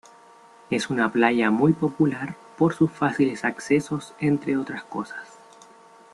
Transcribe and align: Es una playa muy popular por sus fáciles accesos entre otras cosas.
Es 0.71 0.89
una 0.89 1.11
playa 1.11 1.51
muy 1.51 1.73
popular 1.73 2.35
por 2.57 2.73
sus 2.73 2.89
fáciles 2.91 3.45
accesos 3.45 4.15
entre 4.19 4.57
otras 4.57 4.83
cosas. 4.83 5.31